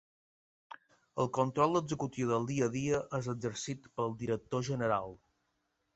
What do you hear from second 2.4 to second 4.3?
dia a dia és exercit pel